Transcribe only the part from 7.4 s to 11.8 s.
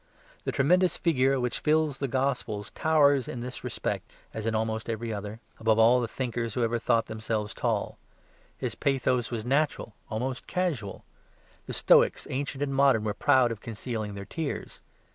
tall. His pathos was natural, almost casual. The